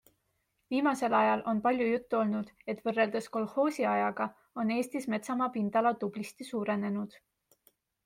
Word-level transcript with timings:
Viimasel 0.75 1.15
ajal 1.17 1.43
on 1.51 1.61
palju 1.65 1.89
juttu 1.89 2.19
olnud, 2.21 2.49
et 2.75 2.81
võrreldes 2.89 3.29
kolhoosiajaga 3.37 4.29
on 4.65 4.75
Eestis 4.81 5.09
metsamaa 5.17 5.53
pindala 5.61 5.97
tublisti 6.05 6.53
suurenenud. 6.53 7.21